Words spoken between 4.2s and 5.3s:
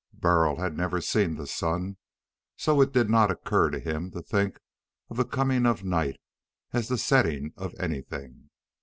think of the